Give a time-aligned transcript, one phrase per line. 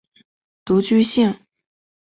[0.65, 1.41] 独居性。